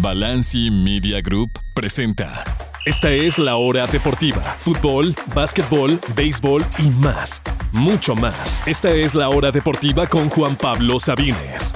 [0.00, 2.44] Balanci Media Group presenta.
[2.86, 4.40] Esta es la hora deportiva.
[4.40, 7.42] Fútbol, básquetbol, béisbol y más.
[7.72, 8.62] Mucho más.
[8.64, 11.74] Esta es la hora deportiva con Juan Pablo Sabines.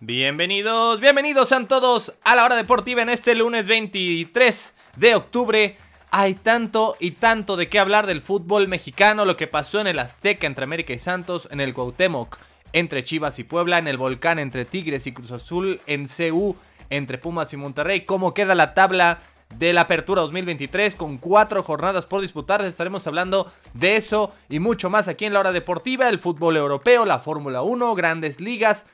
[0.00, 5.76] Bienvenidos, bienvenidos a todos a la hora deportiva en este lunes 23 de octubre.
[6.10, 9.98] Hay tanto y tanto de qué hablar del fútbol mexicano, lo que pasó en el
[9.98, 12.38] Azteca entre América y Santos, en el Cuauhtémoc
[12.72, 16.56] entre Chivas y Puebla, en el Volcán entre Tigres y Cruz Azul, en CU
[16.90, 19.20] entre Pumas y Monterrey, cómo queda la tabla
[19.58, 22.62] de la Apertura 2023 con cuatro jornadas por disputar.
[22.64, 27.04] Estaremos hablando de eso y mucho más aquí en la hora deportiva, el fútbol europeo,
[27.04, 28.86] la Fórmula 1, grandes ligas,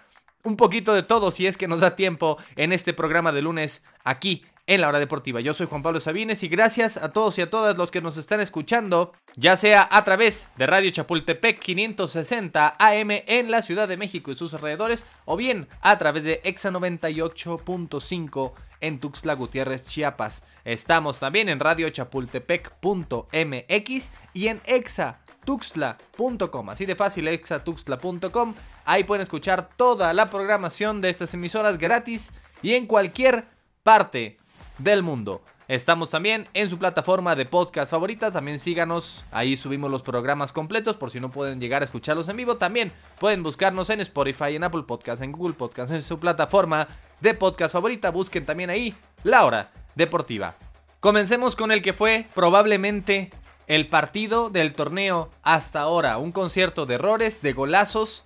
[0.45, 3.85] un poquito de todo si es que nos da tiempo en este programa de lunes
[4.05, 5.41] aquí en la hora deportiva.
[5.41, 8.19] Yo soy Juan Pablo Sabines y gracias a todos y a todas los que nos
[8.19, 13.97] están escuchando, ya sea a través de Radio Chapultepec 560 AM en la Ciudad de
[13.97, 20.45] México y sus alrededores, o bien a través de Exa 98.5 en Tuxtla Gutiérrez, Chiapas.
[20.65, 26.69] Estamos también en Radio Chapultepec.mx y en exatuxtla.com.
[26.69, 28.55] Así de fácil, exatuxtla.com.
[28.85, 33.47] Ahí pueden escuchar toda la programación de estas emisoras gratis y en cualquier
[33.83, 34.37] parte
[34.79, 35.43] del mundo.
[35.69, 38.33] Estamos también en su plataforma de podcast favorita.
[38.33, 39.25] También síganos.
[39.31, 40.97] Ahí subimos los programas completos.
[40.97, 42.57] Por si no pueden llegar a escucharlos en vivo.
[42.57, 46.89] También pueden buscarnos en Spotify, en Apple Podcast, en Google Podcast, en su plataforma
[47.21, 48.11] de podcast favorita.
[48.11, 50.55] Busquen también ahí la hora deportiva.
[51.01, 53.31] Comencemos con el que fue probablemente
[53.67, 56.17] el partido del torneo hasta ahora.
[56.17, 58.25] Un concierto de errores, de golazos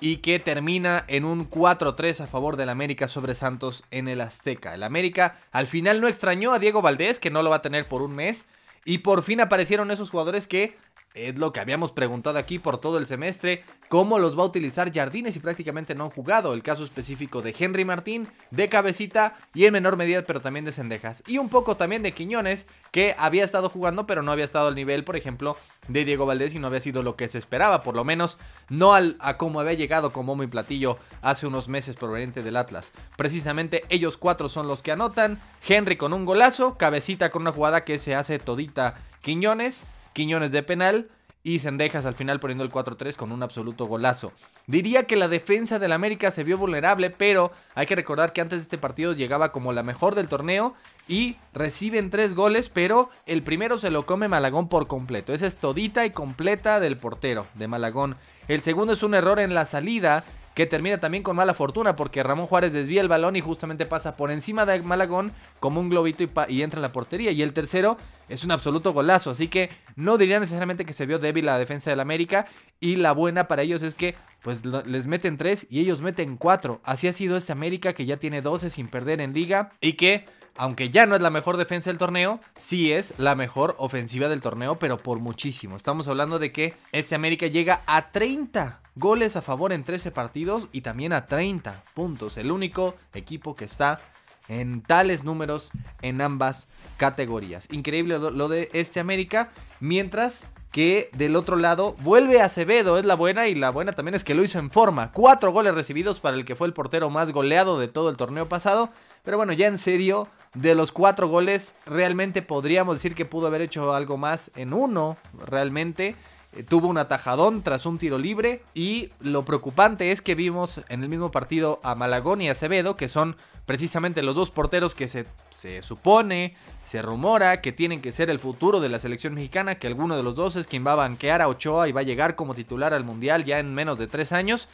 [0.00, 4.74] y que termina en un 4-3 a favor del América sobre Santos en el Azteca.
[4.74, 7.86] El América al final no extrañó a Diego Valdés, que no lo va a tener
[7.86, 8.46] por un mes,
[8.84, 10.76] y por fin aparecieron esos jugadores que
[11.14, 14.92] es lo que habíamos preguntado aquí por todo el semestre, cómo los va a utilizar
[14.92, 16.54] Jardines y prácticamente no han jugado.
[16.54, 20.72] El caso específico de Henry Martín, de Cabecita y en menor medida, pero también de
[20.72, 21.24] Cendejas.
[21.26, 24.74] Y un poco también de Quiñones, que había estado jugando, pero no había estado al
[24.74, 25.56] nivel, por ejemplo,
[25.88, 28.94] de Diego Valdés y no había sido lo que se esperaba, por lo menos no
[28.94, 32.92] al, a como había llegado como mi platillo hace unos meses proveniente del Atlas.
[33.16, 35.40] Precisamente ellos cuatro son los que anotan.
[35.66, 39.84] Henry con un golazo, Cabecita con una jugada que se hace todita Quiñones.
[40.12, 41.08] Quiñones de penal
[41.42, 44.32] y Cendejas al final poniendo el 4-3 con un absoluto golazo.
[44.66, 48.58] Diría que la defensa del América se vio vulnerable, pero hay que recordar que antes
[48.60, 50.74] de este partido llegaba como la mejor del torneo
[51.08, 55.32] y reciben tres goles, pero el primero se lo come Malagón por completo.
[55.32, 58.16] Esa es todita y completa del portero de Malagón.
[58.48, 62.22] El segundo es un error en la salida que termina también con mala fortuna porque
[62.22, 66.24] Ramón Juárez desvía el balón y justamente pasa por encima de Malagón como un globito
[66.48, 67.30] y, entra en la portería.
[67.30, 67.96] Y el tercero
[68.28, 71.90] es un absoluto golazo, así que no diría necesariamente que se vio débil la defensa
[71.90, 72.46] del América
[72.80, 76.80] y la buena para ellos es que pues les meten tres y ellos meten cuatro.
[76.84, 80.26] Así ha sido este América que ya tiene 12 sin perder en liga y que
[80.56, 84.40] aunque ya no es la mejor defensa del torneo, sí es la mejor ofensiva del
[84.40, 85.76] torneo, pero por muchísimo.
[85.76, 90.68] Estamos hablando de que este América llega a 30 goles a favor en 13 partidos
[90.72, 92.36] y también a 30 puntos.
[92.36, 94.00] El único equipo que está
[94.48, 95.70] en tales números
[96.02, 97.68] en ambas categorías.
[97.70, 99.50] Increíble lo de este América.
[99.78, 104.24] Mientras que del otro lado vuelve Acevedo, es la buena y la buena también es
[104.24, 105.12] que lo hizo en forma.
[105.12, 108.48] Cuatro goles recibidos para el que fue el portero más goleado de todo el torneo
[108.48, 108.90] pasado.
[109.24, 113.60] Pero bueno, ya en serio, de los cuatro goles, realmente podríamos decir que pudo haber
[113.60, 115.16] hecho algo más en uno,
[115.46, 116.16] realmente.
[116.52, 121.04] Eh, tuvo un atajadón tras un tiro libre y lo preocupante es que vimos en
[121.04, 125.26] el mismo partido a Malagón y Acevedo, que son precisamente los dos porteros que se,
[125.50, 129.86] se, supone, se rumora que tienen que ser el futuro de la selección mexicana, que
[129.86, 132.34] alguno de los dos es quien va a banquear a Ochoa y va a llegar
[132.34, 134.68] como titular al Mundial ya en menos de tres años,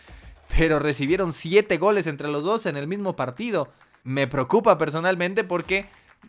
[0.56, 3.68] pero recibieron siete goles entre los dos en el mismo partido.
[4.06, 5.88] Me preocupa personalmente porque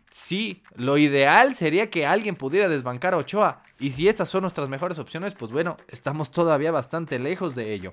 [0.09, 3.61] sí, lo ideal sería que alguien pudiera desbancar a Ochoa.
[3.79, 7.91] Y si estas son nuestras mejores opciones, pues bueno, estamos todavía bastante lejos de ello.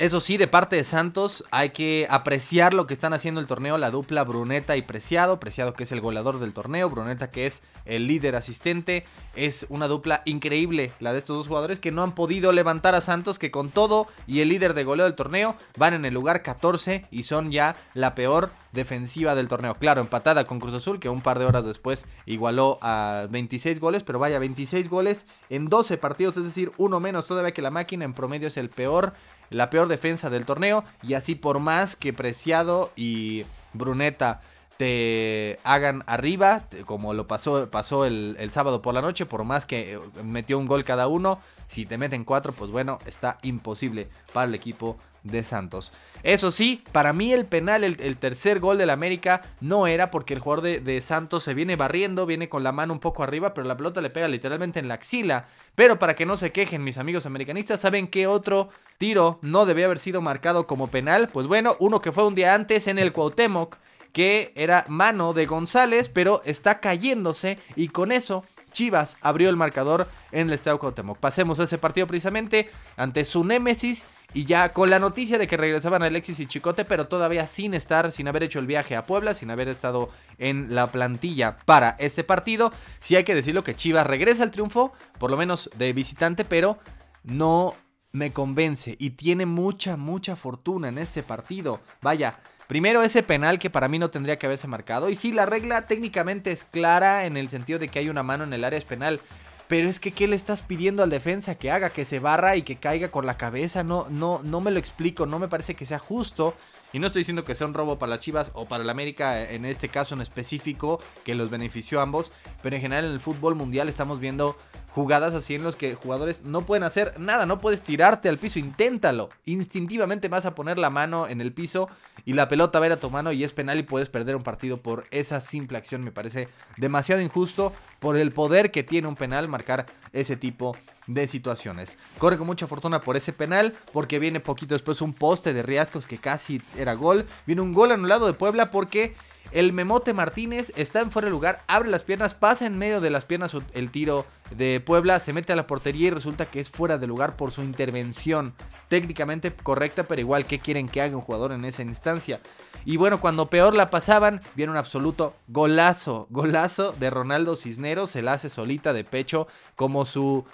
[0.00, 3.76] Eso sí, de parte de Santos hay que apreciar lo que están haciendo el torneo
[3.76, 5.38] la dupla Bruneta y Preciado.
[5.38, 9.04] Preciado que es el goleador del torneo, Bruneta que es el líder asistente.
[9.36, 13.02] Es una dupla increíble la de estos dos jugadores que no han podido levantar a
[13.02, 16.42] Santos que con todo y el líder de goleo del torneo van en el lugar
[16.42, 19.74] 14 y son ya la peor defensiva del torneo.
[19.74, 24.02] Claro, empatada con Cruz Azul que un par de horas después igualó a 26 goles,
[24.02, 28.06] pero vaya, 26 goles en 12 partidos, es decir, uno menos todavía que la máquina.
[28.06, 29.12] En promedio es el peor
[29.50, 34.40] la peor defensa del torneo y así por más que Preciado y Bruneta
[34.80, 39.92] te hagan arriba, como lo pasó, pasó el, sábado por la noche, por más que
[39.92, 44.46] eh, metió un gol cada uno, si te meten cuatro, pues bueno, está imposible para
[44.46, 45.92] el equipo de Santos.
[46.22, 50.40] Eso sí, para mí el penal, el, tercer gol del América, no era porque el
[50.40, 53.76] jugador de, Santos se viene barriendo, viene con la mano un poco arriba, pero la
[53.76, 55.44] pelota le pega literalmente en la axila.
[55.74, 59.84] Pero para que no se quejen mis amigos americanistas, ¿saben qué otro tiro no debía
[59.84, 61.28] haber sido marcado como penal?
[61.30, 63.76] Pues bueno, uno que fue un día antes en el Cuauhtémoc,
[64.12, 70.08] que era mano de González, pero está cayéndose y con eso Chivas abrió el marcador
[70.32, 71.18] en el Estadio Cuauhtémoc.
[71.18, 75.56] Pasemos a ese partido precisamente ante su némesis y ya con la noticia de que
[75.56, 79.34] regresaban Alexis y Chicote, pero todavía sin estar, sin haber hecho el viaje a Puebla,
[79.34, 82.72] sin haber estado en la plantilla para este partido.
[83.00, 86.78] Sí hay que decirlo que Chivas regresa al triunfo, por lo menos de visitante, pero
[87.24, 87.74] no
[88.12, 91.80] me convence y tiene mucha, mucha fortuna en este partido.
[92.00, 92.38] Vaya,
[92.70, 95.10] Primero ese penal que para mí no tendría que haberse marcado.
[95.10, 98.44] Y sí, la regla técnicamente es clara en el sentido de que hay una mano
[98.44, 99.20] en el área es penal.
[99.66, 101.90] Pero es que, ¿qué le estás pidiendo al defensa que haga?
[101.90, 103.82] Que se barra y que caiga con la cabeza.
[103.82, 105.26] No, no, no me lo explico.
[105.26, 106.54] No me parece que sea justo.
[106.92, 109.50] Y no estoy diciendo que sea un robo para las Chivas o para el América
[109.50, 112.30] en este caso en específico, que los benefició a ambos.
[112.62, 114.56] Pero en general en el fútbol mundial estamos viendo
[114.92, 118.58] jugadas así en los que jugadores no pueden hacer nada, no puedes tirarte al piso,
[118.58, 119.28] inténtalo.
[119.44, 121.88] Instintivamente vas a poner la mano en el piso
[122.24, 124.36] y la pelota va a ir a tu mano y es penal y puedes perder
[124.36, 126.02] un partido por esa simple acción.
[126.02, 130.76] Me parece demasiado injusto por el poder que tiene un penal marcar ese tipo
[131.06, 131.96] de situaciones.
[132.18, 136.06] Corre con mucha fortuna por ese penal porque viene poquito después un poste de Riascos
[136.06, 137.26] que casi era gol.
[137.46, 139.14] Viene un gol anulado de Puebla porque
[139.52, 143.10] el Memote Martínez está en fuera de lugar, abre las piernas, pasa en medio de
[143.10, 146.70] las piernas el tiro de Puebla, se mete a la portería y resulta que es
[146.70, 148.54] fuera de lugar por su intervención.
[148.88, 152.40] Técnicamente correcta, pero igual, ¿qué quieren que haga un jugador en esa instancia?
[152.84, 158.22] Y bueno, cuando peor la pasaban, viene un absoluto golazo, golazo de Ronaldo Cisneros, se
[158.22, 160.44] la hace solita de pecho como su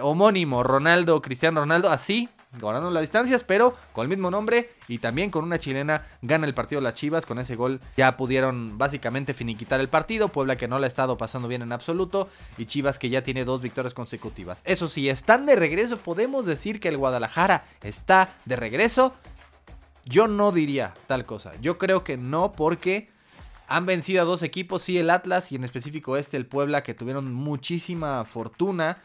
[0.00, 2.28] homónimo Ronaldo, Cristiano Ronaldo, así
[2.60, 6.54] ganando las distancias, pero con el mismo nombre y también con una chilena gana el
[6.54, 7.26] partido las Chivas.
[7.26, 10.28] Con ese gol ya pudieron básicamente finiquitar el partido.
[10.28, 12.28] Puebla que no la ha estado pasando bien en absoluto
[12.58, 14.62] y Chivas que ya tiene dos victorias consecutivas.
[14.64, 15.98] Eso sí, están de regreso.
[15.98, 19.14] Podemos decir que el Guadalajara está de regreso.
[20.04, 21.52] Yo no diría tal cosa.
[21.60, 23.08] Yo creo que no porque
[23.66, 26.94] han vencido a dos equipos, sí el Atlas y en específico este, el Puebla, que
[26.94, 28.98] tuvieron muchísima fortuna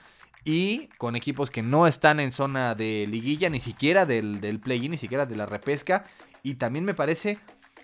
[0.43, 4.91] y con equipos que no están en zona de liguilla, ni siquiera del, del play-in,
[4.91, 6.05] ni siquiera de la repesca.
[6.43, 7.37] Y también me parece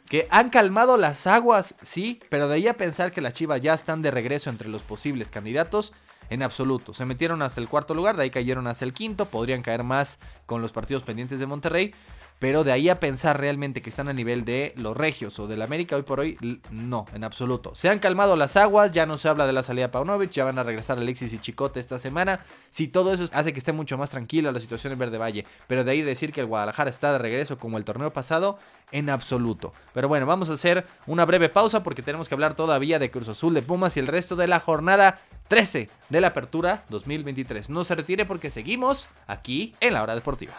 [0.09, 3.73] que han calmado las aguas, sí, pero de ahí a pensar que las Chivas ya
[3.73, 5.93] están de regreso entre los posibles candidatos,
[6.29, 6.93] en absoluto.
[6.93, 10.19] Se metieron hasta el cuarto lugar, de ahí cayeron hasta el quinto, podrían caer más
[10.45, 11.93] con los partidos pendientes de Monterrey,
[12.39, 15.61] pero de ahí a pensar realmente que están a nivel de los Regios o del
[15.61, 16.37] América hoy por hoy,
[16.69, 17.75] no, en absoluto.
[17.75, 20.45] Se han calmado las aguas, ya no se habla de la salida de Paunovic, ya
[20.45, 22.41] van a regresar Alexis y Chicote esta semana.
[22.69, 25.83] Si todo eso hace que esté mucho más tranquila la situación en Verde Valle, pero
[25.83, 28.59] de ahí decir que el Guadalajara está de regreso como el torneo pasado,
[28.91, 29.73] en absoluto.
[29.93, 33.29] Pero bueno, vamos a hacer una breve pausa porque tenemos que hablar todavía de Cruz
[33.29, 37.69] Azul, de Pumas y el resto de la jornada 13 de la Apertura 2023.
[37.69, 40.53] No se retire porque seguimos aquí en la Hora Deportiva.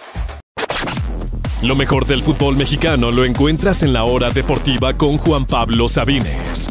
[1.63, 6.69] Lo mejor del fútbol mexicano lo encuentras en la hora deportiva con Juan Pablo Sabines.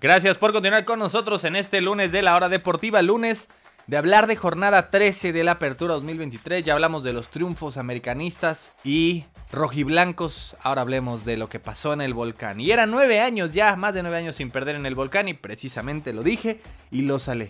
[0.00, 3.48] Gracias por continuar con nosotros en este lunes de la hora deportiva, lunes
[3.86, 6.64] de hablar de jornada 13 de la apertura 2023.
[6.64, 10.56] Ya hablamos de los triunfos americanistas y rojiblancos.
[10.60, 12.58] Ahora hablemos de lo que pasó en el volcán.
[12.58, 15.34] Y eran nueve años ya, más de nueve años sin perder en el volcán y
[15.34, 16.60] precisamente lo dije
[16.90, 17.48] y lo sale.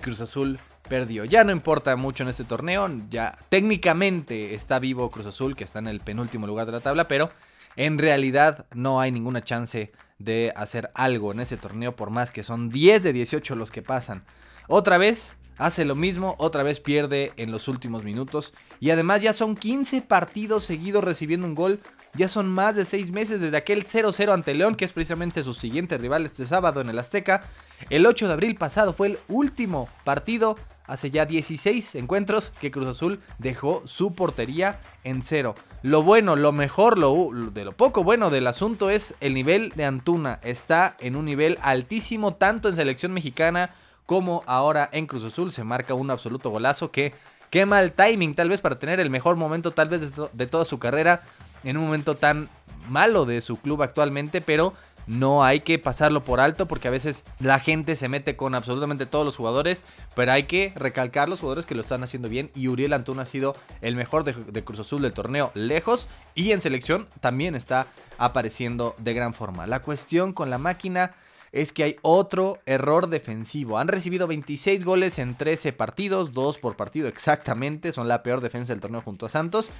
[0.00, 1.24] Cruz Azul perdió.
[1.24, 5.78] Ya no importa mucho en este torneo, ya técnicamente está vivo Cruz Azul, que está
[5.78, 7.30] en el penúltimo lugar de la tabla, pero
[7.76, 12.42] en realidad no hay ninguna chance de hacer algo en ese torneo, por más que
[12.42, 14.24] son 10 de 18 los que pasan.
[14.66, 19.32] Otra vez hace lo mismo, otra vez pierde en los últimos minutos y además ya
[19.32, 21.80] son 15 partidos seguidos recibiendo un gol.
[22.14, 25.52] Ya son más de 6 meses desde aquel 0-0 ante León, que es precisamente su
[25.52, 27.44] siguiente rival este sábado en el Azteca.
[27.90, 30.56] El 8 de abril pasado fue el último partido
[30.88, 35.54] hace ya 16 encuentros que Cruz Azul dejó su portería en cero.
[35.82, 39.84] Lo bueno, lo mejor, lo, de lo poco bueno del asunto es el nivel de
[39.84, 40.40] Antuna.
[40.42, 43.70] Está en un nivel altísimo tanto en selección mexicana
[44.06, 45.52] como ahora en Cruz Azul.
[45.52, 47.12] Se marca un absoluto golazo que
[47.50, 50.78] quema el timing tal vez para tener el mejor momento tal vez de toda su
[50.78, 51.22] carrera
[51.64, 52.48] en un momento tan
[52.88, 54.74] malo de su club actualmente, pero
[55.08, 59.06] no hay que pasarlo por alto porque a veces la gente se mete con absolutamente
[59.06, 59.84] todos los jugadores,
[60.14, 63.26] pero hay que recalcar los jugadores que lo están haciendo bien y Uriel Antuna ha
[63.26, 67.86] sido el mejor de, de Cruz Azul del torneo lejos y en selección también está
[68.18, 69.66] apareciendo de gran forma.
[69.66, 71.14] La cuestión con la máquina
[71.52, 73.78] es que hay otro error defensivo.
[73.78, 78.72] Han recibido 26 goles en 13 partidos, 2 por partido exactamente, son la peor defensa
[78.72, 79.70] del torneo junto a Santos.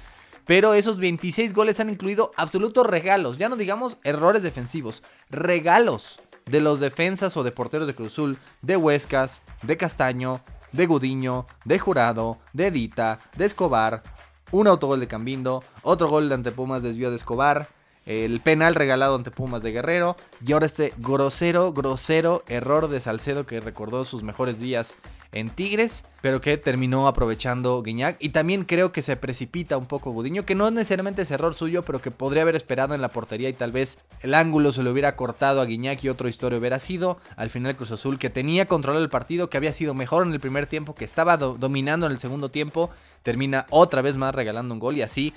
[0.45, 6.61] Pero esos 26 goles han incluido absolutos regalos, ya no digamos errores defensivos, regalos de
[6.61, 10.41] los defensas o de porteros de Cruzul, de Huescas, de Castaño,
[10.71, 14.03] de Gudiño, de Jurado, de Dita, de Escobar,
[14.51, 17.69] un autogol de Cambindo, otro gol de Antepumas desvío de Escobar,
[18.05, 23.45] el penal regalado ante Pumas de Guerrero y ahora este grosero, grosero error de Salcedo
[23.45, 24.97] que recordó sus mejores días
[25.31, 28.17] en Tigres, pero que terminó aprovechando Guiñac.
[28.19, 31.83] Y también creo que se precipita un poco Gudiño, que no necesariamente es error suyo,
[31.83, 34.89] pero que podría haber esperado en la portería y tal vez el ángulo se le
[34.89, 37.19] hubiera cortado a Guiñac y otra historia hubiera sido.
[37.35, 40.39] Al final Cruz Azul, que tenía control del partido, que había sido mejor en el
[40.39, 42.89] primer tiempo, que estaba dominando en el segundo tiempo,
[43.23, 45.33] termina otra vez más regalando un gol y así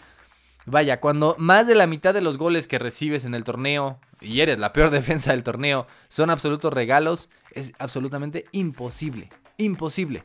[0.64, 4.40] Vaya, cuando más de la mitad de los goles que recibes en el torneo y
[4.40, 9.28] eres la peor defensa del torneo son absolutos regalos, es absolutamente imposible.
[9.62, 10.24] Imposible.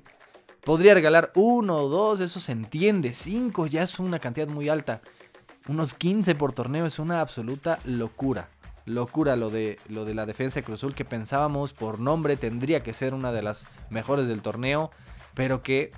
[0.64, 3.14] Podría regalar uno o dos, eso se entiende.
[3.14, 5.02] Cinco ya es una cantidad muy alta.
[5.68, 8.50] Unos 15 por torneo es una absoluta locura.
[8.86, 12.84] Locura lo de, lo de la defensa de Cruz Azul que pensábamos por nombre tendría
[12.84, 14.92] que ser una de las mejores del torneo,
[15.34, 15.92] pero que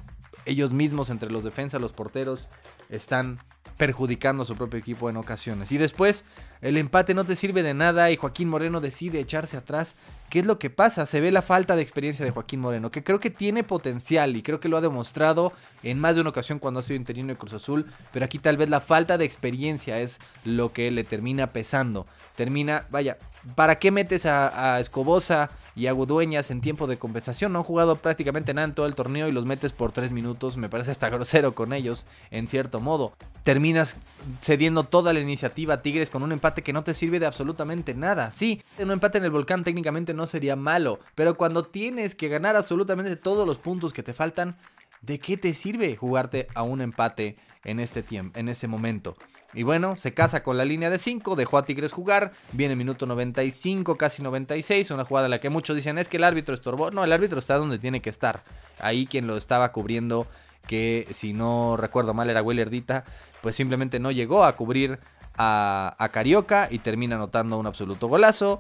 [0.46, 2.50] ellos mismos entre los defensas, los porteros,
[2.90, 3.40] están
[3.78, 5.72] perjudicando a su propio equipo en ocasiones.
[5.72, 6.26] Y después
[6.62, 9.96] el empate no te sirve de nada y Joaquín Moreno decide echarse atrás.
[10.30, 11.06] ¿Qué es lo que pasa?
[11.06, 14.44] Se ve la falta de experiencia de Joaquín Moreno, que creo que tiene potencial y
[14.44, 17.38] creo que lo ha demostrado en más de una ocasión cuando ha sido interino de
[17.38, 21.52] Cruz Azul, pero aquí tal vez la falta de experiencia es lo que le termina
[21.52, 22.06] pesando.
[22.36, 23.18] Termina, vaya,
[23.56, 27.54] ¿para qué metes a, Escobosa y a Gudueñas en tiempo de compensación?
[27.54, 30.58] No han jugado prácticamente nada en todo el torneo y los metes por tres minutos,
[30.58, 33.14] me parece hasta grosero con ellos, en cierto modo.
[33.44, 33.98] Terminas
[34.42, 38.32] cediendo toda la iniciativa a Tigres con un que no te sirve de absolutamente nada.
[38.32, 42.56] Sí, un empate en el volcán técnicamente no sería malo, pero cuando tienes que ganar
[42.56, 44.58] absolutamente todos los puntos que te faltan,
[45.02, 49.16] ¿de qué te sirve jugarte a un empate en este tiempo, en este momento?
[49.54, 53.08] Y bueno, se casa con la línea de 5, dejó a Tigres jugar, viene minuto
[53.08, 56.92] 95, casi 96, una jugada en la que muchos dicen es que el árbitro estorbó.
[56.92, 58.44] No, el árbitro está donde tiene que estar.
[58.80, 60.28] Ahí quien lo estaba cubriendo,
[60.68, 63.06] que si no recuerdo mal era Willerdita,
[63.42, 65.00] pues simplemente no llegó a cubrir
[65.40, 68.60] a, Carioca y termina anotando un absoluto golazo.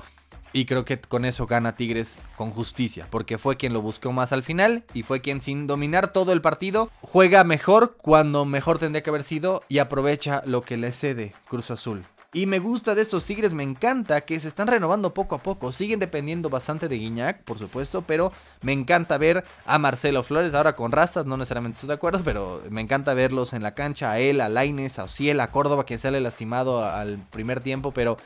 [0.51, 4.31] Y creo que con eso gana Tigres con justicia, porque fue quien lo buscó más
[4.31, 9.03] al final y fue quien sin dominar todo el partido juega mejor cuando mejor tendría
[9.03, 12.03] que haber sido y aprovecha lo que le cede Cruz Azul.
[12.31, 15.71] Y me gusta de estos Tigres, me encanta que se están renovando poco a poco.
[15.71, 18.31] Siguen dependiendo bastante de Guiñac, por supuesto, pero
[18.62, 22.62] me encanta ver a Marcelo Flores ahora con rastas, no necesariamente estoy de acuerdo, pero
[22.69, 25.98] me encanta verlos en la cancha, a él, a Laines, a Ociel, a Córdoba, que
[25.98, 28.19] sale lastimado al primer tiempo, pero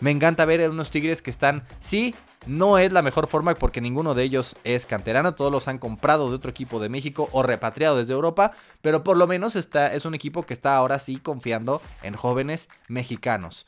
[0.00, 2.14] me encanta ver a unos Tigres que están, sí,
[2.46, 6.28] no es la mejor forma porque ninguno de ellos es canterano, todos los han comprado
[6.30, 10.04] de otro equipo de México o repatriado desde Europa, pero por lo menos está, es
[10.04, 13.66] un equipo que está ahora sí confiando en jóvenes mexicanos.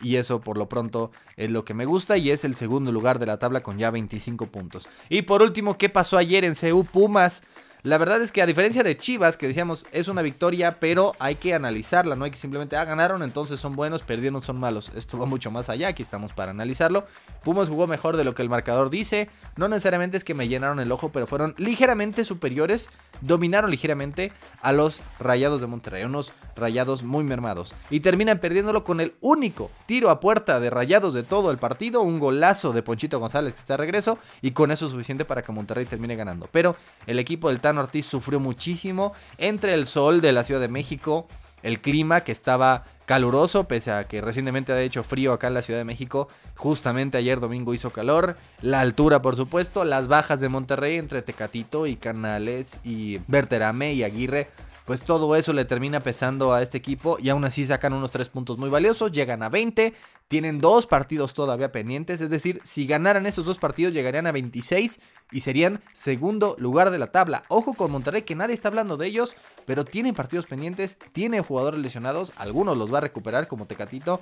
[0.00, 3.18] Y eso por lo pronto es lo que me gusta y es el segundo lugar
[3.18, 4.88] de la tabla con ya 25 puntos.
[5.08, 7.42] Y por último, ¿qué pasó ayer en CU Pumas?
[7.84, 11.34] La verdad es que a diferencia de Chivas, que decíamos es una victoria, pero hay
[11.34, 14.90] que analizarla, no hay que simplemente, ah, ganaron, entonces son buenos, perdieron, son malos.
[14.96, 17.04] Esto va mucho más allá, aquí estamos para analizarlo.
[17.42, 20.80] Pumas jugó mejor de lo que el marcador dice, no necesariamente es que me llenaron
[20.80, 22.88] el ojo, pero fueron ligeramente superiores,
[23.20, 27.74] dominaron ligeramente a los Rayados de Monterrey, unos Rayados muy mermados.
[27.90, 32.00] Y terminan perdiéndolo con el único tiro a puerta de Rayados de todo el partido,
[32.00, 35.42] un golazo de Ponchito González que está de regreso, y con eso es suficiente para
[35.42, 36.48] que Monterrey termine ganando.
[36.50, 36.76] Pero
[37.06, 41.26] el equipo del Tan Ortiz sufrió muchísimo entre el sol de la Ciudad de México,
[41.62, 45.62] el clima que estaba caluroso, pese a que recientemente ha hecho frío acá en la
[45.62, 46.28] Ciudad de México.
[46.56, 48.36] Justamente ayer domingo hizo calor.
[48.60, 49.84] La altura, por supuesto.
[49.84, 54.48] Las bajas de Monterrey entre Tecatito y Canales y Berterame y Aguirre
[54.84, 58.28] pues todo eso le termina pesando a este equipo y aún así sacan unos tres
[58.28, 59.94] puntos muy valiosos, llegan a 20,
[60.28, 65.00] tienen dos partidos todavía pendientes, es decir, si ganaran esos dos partidos llegarían a 26
[65.32, 67.44] y serían segundo lugar de la tabla.
[67.48, 71.80] Ojo con Monterrey que nadie está hablando de ellos, pero tienen partidos pendientes, tienen jugadores
[71.80, 74.20] lesionados, algunos los va a recuperar como Tecatito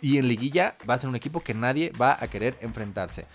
[0.00, 3.26] y en liguilla va a ser un equipo que nadie va a querer enfrentarse.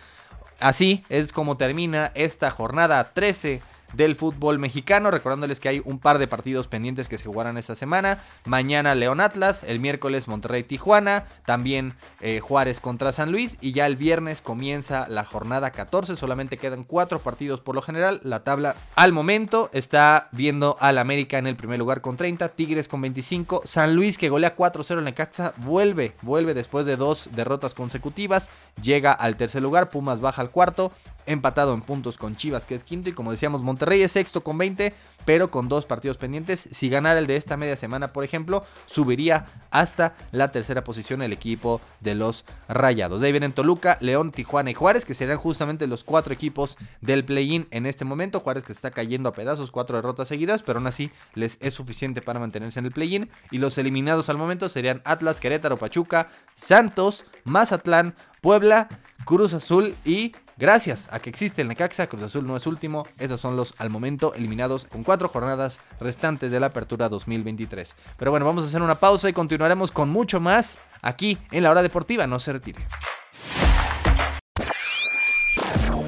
[0.60, 3.62] Así es como termina esta jornada 13
[3.94, 5.12] del fútbol mexicano.
[5.12, 8.20] Recordándoles que hay un par de partidos pendientes que se jugarán esta semana.
[8.46, 13.86] Mañana León Atlas, el miércoles Monterrey Tijuana, también eh, Juárez contra San Luis y ya
[13.86, 16.16] el viernes comienza la jornada 14.
[16.16, 18.22] Solamente quedan cuatro partidos por lo general.
[18.24, 22.88] La tabla al momento está viendo al América en el primer lugar con 30, Tigres
[22.88, 27.74] con 25, San Luis que golea 4-0 en Necaxa vuelve, vuelve después de dos derrotas
[27.74, 28.50] consecutivas,
[28.82, 30.92] llega al tercer lugar, Pumas baja al cuarto,
[31.32, 34.58] empatado en puntos con Chivas que es quinto y como decíamos Monterrey es sexto con
[34.58, 34.94] 20,
[35.26, 36.68] pero con dos partidos pendientes.
[36.72, 41.34] Si ganara el de esta media semana, por ejemplo, subiría hasta la tercera posición el
[41.34, 43.22] equipo de los Rayados.
[43.22, 47.26] De ahí vienen Toluca, León, Tijuana y Juárez, que serían justamente los cuatro equipos del
[47.26, 48.40] play-in en este momento.
[48.40, 52.22] Juárez que está cayendo a pedazos, cuatro derrotas seguidas, pero aún así les es suficiente
[52.22, 53.30] para mantenerse en el play-in.
[53.52, 58.90] Y los eliminados al momento serían Atlas, Querétaro, Pachuca, Santos, Mazatlán, Puebla,
[59.26, 63.08] Cruz Azul y Gracias a que existe el Necaxa, Cruz Azul no es último.
[63.18, 67.96] Esos son los al momento eliminados con cuatro jornadas restantes de la apertura 2023.
[68.16, 71.72] Pero bueno, vamos a hacer una pausa y continuaremos con mucho más aquí en la
[71.72, 72.28] hora deportiva.
[72.28, 72.80] No se retire.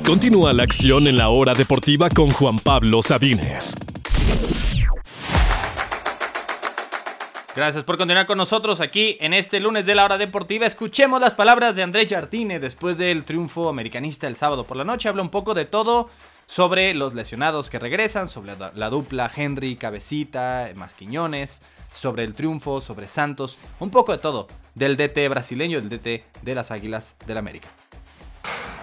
[0.05, 3.75] Continúa la acción en la hora deportiva con Juan Pablo Sabines.
[7.55, 10.65] Gracias por continuar con nosotros aquí en este lunes de la hora deportiva.
[10.65, 15.07] Escuchemos las palabras de Andrés Jardine después del triunfo americanista el sábado por la noche.
[15.07, 16.09] Habla un poco de todo
[16.47, 23.07] sobre los lesionados que regresan, sobre la dupla Henry, Cabecita, Masquiñones, sobre el triunfo, sobre
[23.07, 27.67] Santos, un poco de todo del DT brasileño, del DT de las Águilas del América.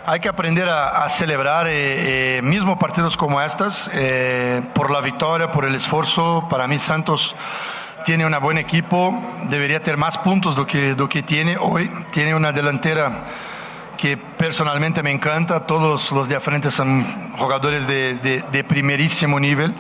[0.07, 5.51] Hay que aprender a, celebrar eh, eh, mismo partidos como estas, eh, por la victoria,
[5.51, 6.47] por el esfuerzo.
[6.49, 7.35] Para mí Santos
[8.05, 9.15] tiene un buen equipo,
[9.49, 11.91] debería tener más puntos do que, do que tiene hoy.
[12.11, 13.25] Tiene una delantera
[13.97, 19.75] que personalmente me encanta, todos los de frente son jugadores de, de, de primerísimo nivel,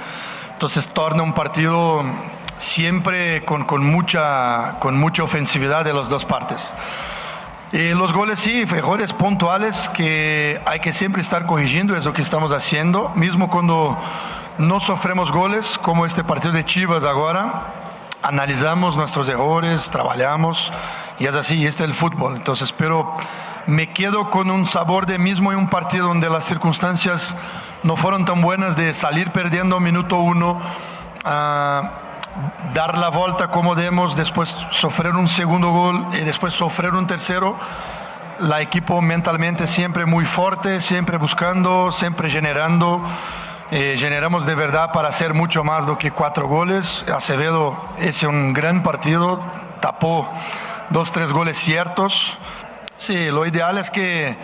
[0.52, 2.04] entonces torna un partido
[2.58, 6.70] siempre con, mucha, con mucha ofensividad de las dos partes.
[7.72, 12.20] Y los goles sí, errores puntuales que hay que siempre estar corrigiendo, es lo que
[12.20, 13.96] estamos haciendo, mismo cuando
[14.58, 17.79] no sofremos goles, como este partido de Chivas ahora,
[18.22, 20.72] analizamos nuestros errores, trabajamos
[21.18, 22.36] y es así, este es el fútbol.
[22.36, 23.16] Entonces, pero
[23.66, 27.36] me quedo con un sabor de mismo en un partido donde las circunstancias
[27.82, 30.60] no fueron tan buenas de salir perdiendo minuto uno,
[31.24, 37.56] dar la vuelta como demos, después sufrir un segundo gol y después sufrir un tercero.
[38.38, 43.02] La equipo mentalmente siempre muy fuerte, siempre buscando, siempre generando.
[43.72, 47.04] Eh, generamos de verdad para hacer mucho más do que cuatro goles.
[47.06, 49.38] Acevedo es un gran partido,
[49.80, 50.28] tapó
[50.90, 52.36] dos, tres goles ciertos.
[52.98, 54.36] Sí, lo ideal es que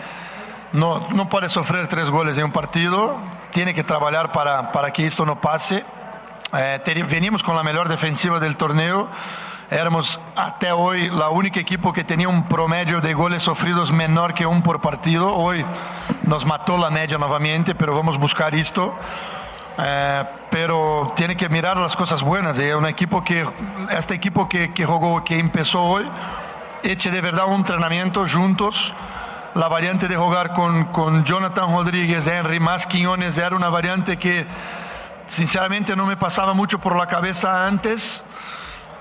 [0.71, 3.17] no, no puede sufrir tres goles en un partido,
[3.51, 5.83] tiene que trabajar para, para que esto no pase.
[6.53, 9.09] Eh, venimos con la mejor defensiva del torneo.
[9.69, 14.45] Éramos hasta hoy la única equipo que tenía un promedio de goles sufridos menor que
[14.45, 15.33] un por partido.
[15.35, 15.65] Hoy
[16.23, 18.95] nos mató la media nuevamente, pero vamos a buscar esto.
[19.77, 22.57] Eh, pero tiene que mirar las cosas buenas.
[22.57, 23.45] Es un equipo que,
[23.89, 26.05] este equipo que, que jugó, que empezó hoy,
[26.83, 28.93] eche de verdad un entrenamiento juntos.
[29.53, 34.45] La variante de jugar con, con Jonathan Rodríguez, Henry, más Quiñones, era una variante que
[35.27, 38.23] sinceramente no me pasaba mucho por la cabeza antes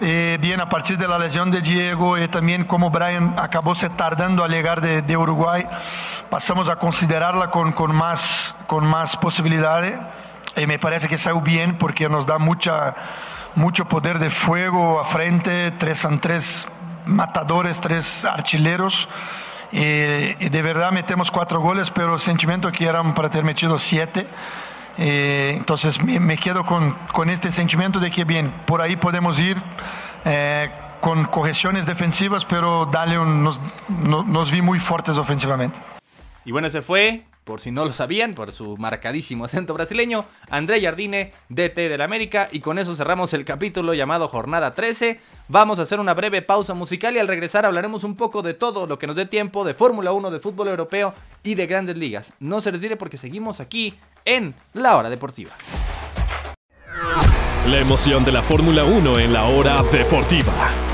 [0.01, 3.89] eh, bien a partir de la lesión de Diego y también como Brian acabó se
[3.89, 5.67] tardando a llegar de, de Uruguay,
[6.29, 9.99] pasamos a considerarla con, con, más, con más posibilidades
[10.57, 12.95] y me parece que salió bien porque nos da mucha,
[13.55, 16.67] mucho poder de fuego a frente, tres tres
[17.07, 19.09] matadores, tres archileros.
[19.73, 23.79] Y, y de verdad metemos cuatro goles, pero el sentimiento que eran para tener metido
[23.79, 24.27] siete.
[24.99, 29.57] Eh, entonces me, quedo con, con, este sentimiento de que bien, por ahí podemos ir
[30.25, 35.96] eh, con correcciones defensivas, pero dale un, nos, nos vi muy fuertes ofensivamente.
[36.47, 40.81] Y bueno, se fue, por si no lo sabían, por su marcadísimo acento brasileño, André
[40.81, 42.49] Jardine, DT del América.
[42.53, 45.19] Y con eso cerramos el capítulo llamado Jornada 13.
[45.49, 48.87] Vamos a hacer una breve pausa musical y al regresar hablaremos un poco de todo
[48.87, 52.33] lo que nos dé tiempo de Fórmula 1, de fútbol europeo y de grandes ligas.
[52.39, 55.51] No se retire porque seguimos aquí en La Hora Deportiva.
[57.69, 60.86] La emoción de la Fórmula 1 en la Hora Deportiva.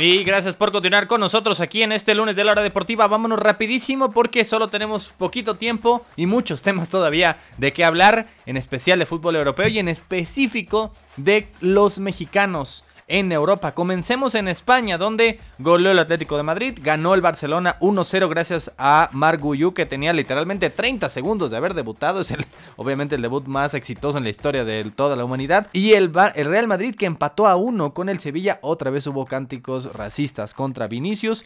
[0.00, 3.08] Y gracias por continuar con nosotros aquí en este lunes de la hora deportiva.
[3.08, 8.56] Vámonos rapidísimo porque solo tenemos poquito tiempo y muchos temas todavía de qué hablar, en
[8.56, 13.72] especial de fútbol europeo y en específico de los mexicanos en Europa.
[13.72, 19.08] Comencemos en España, donde goleó el Atlético de Madrid, ganó el Barcelona 1-0 gracias a
[19.12, 22.20] Marc Guiú, que tenía literalmente 30 segundos de haber debutado.
[22.28, 22.44] Es el,
[22.76, 25.68] obviamente el debut más exitoso en la historia de toda la humanidad.
[25.72, 28.58] Y el, el Real Madrid que empató a 1 con el Sevilla.
[28.60, 31.44] Otra vez hubo cánticos racistas contra Vinicius.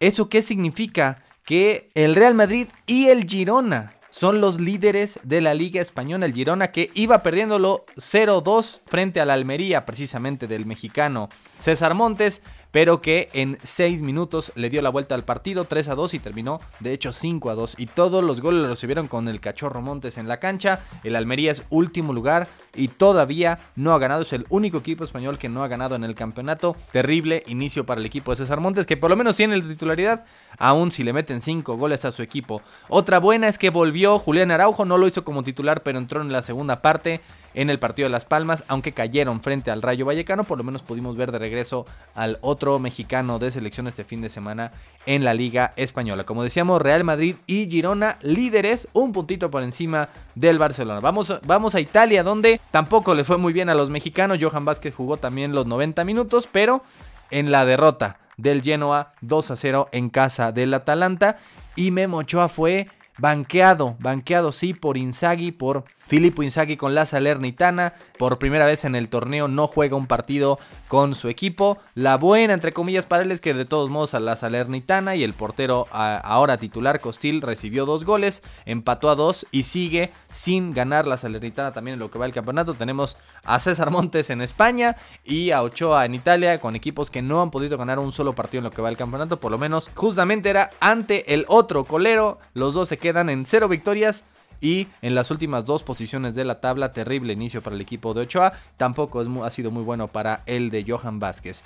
[0.00, 1.22] ¿Eso qué significa?
[1.44, 6.26] Que el Real Madrid y el Girona son los líderes de la Liga Española.
[6.26, 12.42] El Girona que iba perdiéndolo 0-2 frente a la Almería, precisamente del mexicano César Montes
[12.70, 16.18] pero que en 6 minutos le dio la vuelta al partido 3 a 2 y
[16.18, 19.82] terminó de hecho 5 a 2 y todos los goles los recibieron con el cachorro
[19.82, 20.80] Montes en la cancha.
[21.04, 25.38] El Almería es último lugar y todavía no ha ganado, es el único equipo español
[25.38, 26.76] que no ha ganado en el campeonato.
[26.92, 30.24] Terrible inicio para el equipo de César Montes que por lo menos tiene la titularidad,
[30.58, 32.62] aún si le meten 5 goles a su equipo.
[32.88, 36.32] Otra buena es que volvió Julián Araujo, no lo hizo como titular, pero entró en
[36.32, 37.20] la segunda parte
[37.54, 40.82] en el partido de Las Palmas, aunque cayeron frente al Rayo Vallecano, por lo menos
[40.82, 44.72] pudimos ver de regreso al otro mexicano de selección este fin de semana
[45.06, 46.24] en la Liga Española.
[46.24, 51.00] Como decíamos, Real Madrid y Girona líderes, un puntito por encima del Barcelona.
[51.00, 54.38] Vamos, vamos a Italia, donde tampoco le fue muy bien a los mexicanos.
[54.40, 56.82] Johan Vázquez jugó también los 90 minutos, pero
[57.30, 61.38] en la derrota del Genoa 2 a 0 en casa del Atalanta.
[61.76, 67.94] Y Memo Ochoa fue banqueado, banqueado sí por Inzagui, por Filippo Inzaghi con la Salernitana,
[68.18, 71.78] por primera vez en el torneo no juega un partido con su equipo.
[71.94, 75.22] La buena, entre comillas, para él es que de todos modos a la Salernitana y
[75.22, 81.06] el portero ahora titular Costil recibió dos goles, empató a dos y sigue sin ganar
[81.06, 82.74] la Salernitana también en lo que va el campeonato.
[82.74, 87.40] Tenemos a César Montes en España y a Ochoa en Italia con equipos que no
[87.40, 89.38] han podido ganar un solo partido en lo que va el campeonato.
[89.38, 92.40] Por lo menos justamente era ante el otro colero.
[92.52, 94.24] Los dos se quedan en cero victorias
[94.60, 98.22] y en las últimas dos posiciones de la tabla, terrible inicio para el equipo de
[98.22, 98.52] Ochoa.
[98.76, 101.64] Tampoco ha sido muy bueno para el de Johan Vázquez.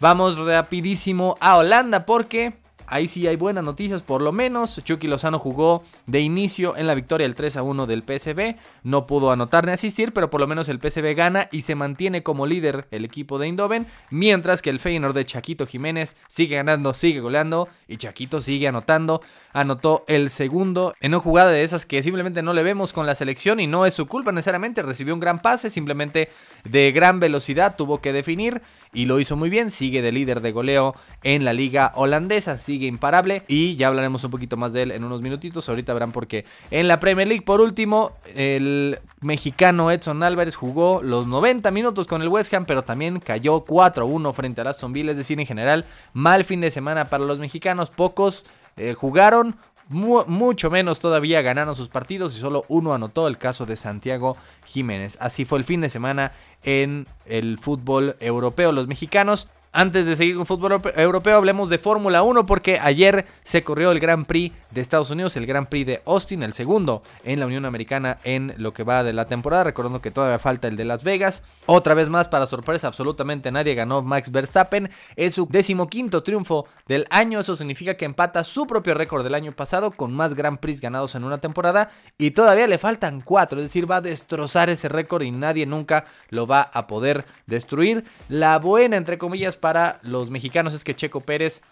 [0.00, 2.54] Vamos rapidísimo a Holanda porque
[2.88, 4.80] Ahí sí hay buenas noticias, por lo menos.
[4.84, 8.56] Chucky Lozano jugó de inicio en la victoria del 3 a 1 del PSV.
[8.84, 12.22] No pudo anotar ni asistir, pero por lo menos el PSV gana y se mantiene
[12.22, 13.86] como líder el equipo de Indoven.
[14.10, 19.20] Mientras que el Feyenoord de Chaquito Jiménez sigue ganando, sigue goleando y Chaquito sigue anotando.
[19.52, 23.14] Anotó el segundo en una jugada de esas que simplemente no le vemos con la
[23.14, 24.82] selección y no es su culpa necesariamente.
[24.82, 26.30] Recibió un gran pase, simplemente
[26.64, 28.62] de gran velocidad tuvo que definir
[28.96, 29.70] y lo hizo muy bien.
[29.70, 34.30] Sigue de líder de goleo en la liga holandesa sigue imparable y ya hablaremos un
[34.30, 35.68] poquito más de él en unos minutitos.
[35.68, 36.46] Ahorita verán por qué.
[36.70, 42.22] En la Premier League, por último, el mexicano Edson Álvarez jugó los 90 minutos con
[42.22, 45.10] el West Ham, pero también cayó 4-1 frente a Aston Villa.
[45.10, 47.90] Es decir, en general, mal fin de semana para los mexicanos.
[47.90, 49.56] Pocos eh, jugaron,
[49.88, 55.16] mucho menos todavía ganaron sus partidos y solo uno anotó el caso de Santiago Jiménez.
[55.20, 58.72] Así fue el fin de semana en el fútbol europeo.
[58.72, 63.62] Los mexicanos antes de seguir con fútbol europeo, hablemos de Fórmula 1 porque ayer se
[63.62, 67.40] corrió el Gran Prix de Estados Unidos, el Gran Prix de Austin, el segundo en
[67.40, 70.76] la Unión Americana en lo que va de la temporada, recordando que todavía falta el
[70.76, 71.42] de Las Vegas.
[71.66, 77.06] Otra vez más, para sorpresa absolutamente nadie ganó Max Verstappen, es su decimoquinto triunfo del
[77.10, 80.80] año, eso significa que empata su propio récord del año pasado con más Gran Prix
[80.80, 84.88] ganados en una temporada y todavía le faltan cuatro, es decir, va a destrozar ese
[84.88, 88.04] récord y nadie nunca lo va a poder destruir.
[88.28, 90.74] La buena, entre comillas, para los mexicanos.
[90.74, 91.62] Es que Checo Pérez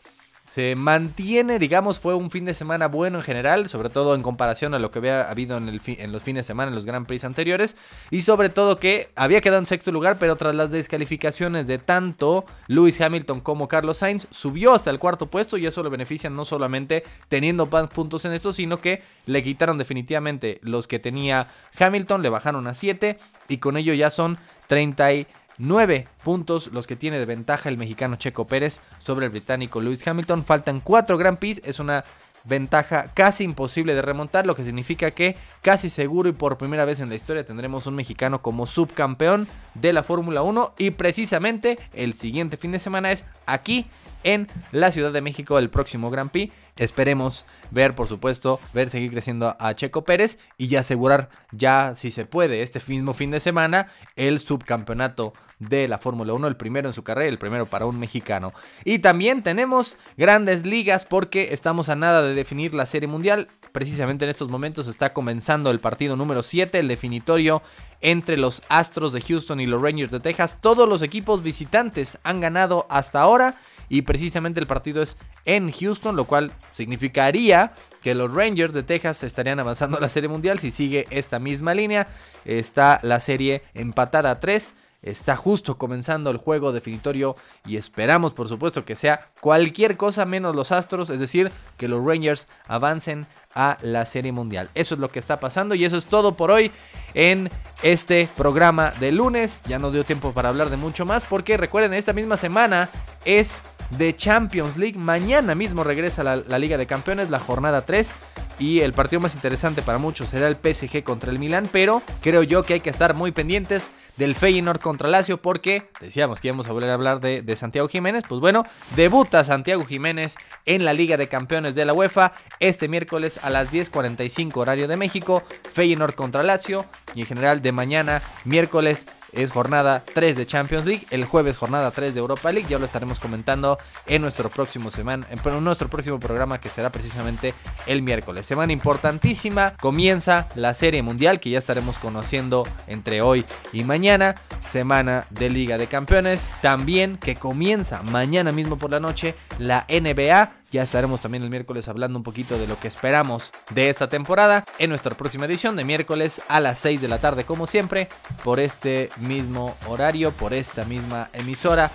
[0.51, 4.75] se mantiene, digamos, fue un fin de semana bueno en general, sobre todo en comparación
[4.75, 5.67] a lo que había habido en,
[6.13, 7.77] los fines de semana en los Grand Prix anteriores,
[8.11, 12.45] y sobre todo que había quedado en sexto lugar, pero tras las descalificaciones de tanto
[12.69, 16.45] Lewis Hamilton como Carlos Sainz, subió hasta el cuarto puesto y eso le beneficia no
[16.45, 22.29] solamente teniendo puntos en esto, sino que le quitaron definitivamente los que tenía Hamilton, le
[22.29, 23.19] bajaron a 7
[23.49, 25.11] y con ello ya son 30
[25.59, 30.07] 9 puntos los que tiene de ventaja el mexicano Checo Pérez sobre el británico Lewis
[30.07, 30.45] Hamilton.
[30.45, 32.05] Faltan 4 Grand Prix, es una
[32.45, 37.01] ventaja casi imposible de remontar, lo que significa que casi seguro y por primera vez
[37.01, 42.13] en la historia tendremos un mexicano como subcampeón de la Fórmula 1 y precisamente el
[42.13, 43.87] siguiente fin de semana es aquí
[44.25, 46.53] en la Ciudad de México el próximo Grand Prix.
[46.77, 52.11] Esperemos ver, por supuesto, ver seguir creciendo a Checo Pérez y ya asegurar ya, si
[52.11, 56.89] se puede, este mismo fin de semana, el subcampeonato de la Fórmula 1, el primero
[56.89, 58.53] en su carrera, el primero para un mexicano.
[58.85, 63.49] Y también tenemos grandes ligas porque estamos a nada de definir la Serie Mundial.
[63.73, 67.63] Precisamente en estos momentos está comenzando el partido número 7, el definitorio
[68.01, 70.59] entre los Astros de Houston y los Rangers de Texas.
[70.61, 73.57] Todos los equipos visitantes han ganado hasta ahora
[73.89, 79.23] y precisamente el partido es en Houston, lo cual significaría que los Rangers de Texas
[79.23, 82.09] estarían avanzando a la Serie Mundial si sigue esta misma línea.
[82.45, 88.49] Está la serie empatada a 3 Está justo comenzando el juego definitorio y esperamos por
[88.49, 93.77] supuesto que sea cualquier cosa menos los Astros, es decir, que los Rangers avancen a
[93.83, 94.71] la Serie Mundial.
[94.75, 96.73] Eso es lo que está pasando y eso es todo por hoy
[97.13, 97.51] en
[97.83, 99.63] este programa de lunes.
[99.69, 102.89] Ya no dio tiempo para hablar de mucho más porque recuerden, esta misma semana
[103.27, 103.61] es
[103.99, 104.99] de Champions League.
[104.99, 108.13] Mañana mismo regresa la, Liga de Campeones, la jornada 3.
[108.59, 112.45] Y el partido más interesante para muchos será el PSG contra el Milan, pero creo
[112.45, 116.69] yo que hay que estar muy pendientes del Feyenoord contra Lazio porque decíamos que íbamos
[116.69, 118.23] a volver a hablar de, de, Santiago Jiménez.
[118.29, 123.41] Pues bueno, debuta Santiago Jiménez en la Liga de Campeones de la UEFA este miércoles
[123.43, 125.43] a las 10.45 horario de México.
[125.73, 131.07] Feyenoord contra Lazio y en general de mañana, miércoles, es jornada 3 de Champions League,
[131.11, 135.27] el jueves jornada 3 de Europa League, ya lo estaremos comentando en nuestro próximo semana,
[135.31, 137.55] en nuestro próximo programa que será precisamente
[137.87, 138.47] el miércoles.
[138.47, 144.35] Semana importantísima, comienza la Serie Mundial que ya estaremos conociendo entre hoy y mañana,
[144.69, 150.64] semana de Liga de Campeones, también que comienza mañana mismo por la noche la NBA
[150.75, 154.65] ya estaremos también el miércoles hablando un poquito de lo que esperamos de esta temporada
[154.81, 158.09] en nuestra próxima edición de miércoles a las 6 de la tarde, como siempre,
[158.43, 161.93] por este mismo horario, por esta misma emisora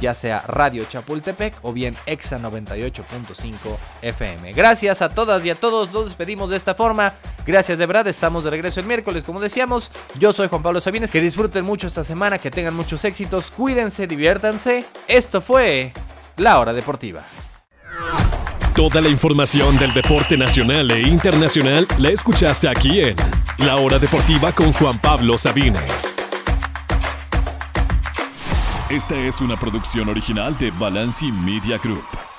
[0.00, 3.54] ya sea Radio Chapultepec o bien Exa 98.5
[4.02, 4.52] FM.
[4.52, 7.14] Gracias a todas y a todos, nos despedimos de esta forma.
[7.46, 9.90] Gracias de verdad, estamos de regreso el miércoles, como decíamos.
[10.18, 14.06] Yo soy Juan Pablo Sabines, que disfruten mucho esta semana, que tengan muchos éxitos, cuídense,
[14.06, 14.84] diviértanse.
[15.06, 15.92] Esto fue
[16.36, 17.22] La Hora Deportiva.
[18.74, 23.16] Toda la información del deporte nacional e internacional la escuchaste aquí en
[23.58, 26.14] La Hora Deportiva con Juan Pablo Sabines.
[28.90, 32.35] Esta es una producción original de Balanci Media Group.